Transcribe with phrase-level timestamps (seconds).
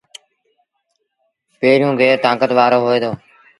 [1.59, 3.11] پيريوݩ گير تآݩڪت وآرو هوئي دو۔